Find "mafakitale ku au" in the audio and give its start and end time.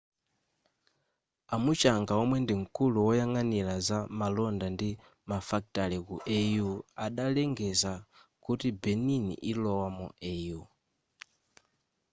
5.29-6.69